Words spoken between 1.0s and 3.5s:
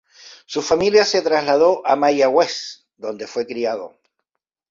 se trasladó a Mayagüez, donde fue